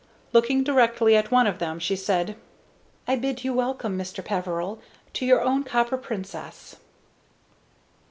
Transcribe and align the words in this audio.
Looking 0.33 0.63
directly 0.63 1.15
at 1.15 1.29
one 1.29 1.45
of 1.45 1.59
them, 1.59 1.77
she 1.77 1.95
said: 1.95 2.35
"I 3.07 3.15
bid 3.15 3.43
you 3.43 3.53
welcome, 3.53 3.95
Mr. 3.99 4.25
Peveril, 4.25 4.79
to 5.13 5.27
your 5.27 5.43
own 5.43 5.63
Copper 5.63 5.95
Princess." 5.95 6.77